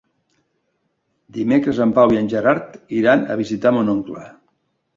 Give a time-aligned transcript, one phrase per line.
[1.35, 4.29] Dimecres en Pau i en Gerard iran a visitar mon oncle.